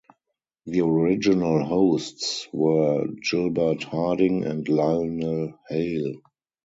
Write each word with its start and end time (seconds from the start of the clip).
The 0.65 0.81
original 0.81 1.63
hosts 1.63 2.47
were 2.51 3.05
Gilbert 3.29 3.83
Harding 3.83 4.43
and 4.45 4.67
Lionel 4.67 5.59
Hale. 5.69 6.15